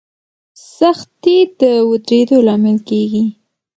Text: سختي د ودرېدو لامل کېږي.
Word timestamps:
سختي 0.77 1.37
د 1.59 1.61
ودرېدو 1.89 2.37
لامل 2.47 2.77
کېږي. 2.89 3.23